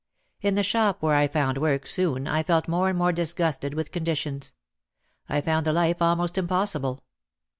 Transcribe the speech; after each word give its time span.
In 0.41 0.55
the 0.55 0.63
shop 0.63 1.03
where 1.03 1.13
I 1.13 1.27
found 1.27 1.59
work 1.59 1.85
soon 1.85 2.27
I 2.27 2.41
felt 2.41 2.67
more 2.67 2.89
and 2.89 2.97
more 2.97 3.11
disgusted 3.13 3.75
with 3.75 3.91
conditions. 3.91 4.53
I 5.29 5.41
found 5.41 5.63
the 5.63 5.73
life 5.73 6.01
almost 6.01 6.39
impossible. 6.39 7.03